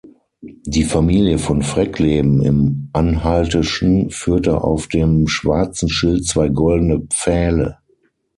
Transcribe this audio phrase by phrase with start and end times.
[0.65, 7.77] Die Familie von Freckleben im Anhaltischen führte auf dem schwarzen Schild zwei goldene Pfähle.